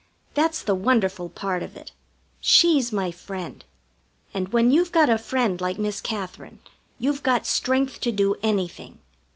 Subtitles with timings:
[0.33, 1.91] That's the wonderful part of it.
[2.39, 3.63] She's my friend.
[4.33, 6.57] And when you've got a friend like Miss Katherine
[6.97, 8.97] you've got strength to do anything.